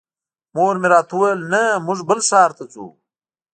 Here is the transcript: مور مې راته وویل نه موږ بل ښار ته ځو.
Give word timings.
مور 0.55 0.75
مې 0.81 0.87
راته 0.93 1.13
وویل 1.15 1.39
نه 1.53 1.61
موږ 1.85 1.99
بل 2.09 2.19
ښار 2.27 2.51
ته 2.57 2.63
ځو. 2.73 2.85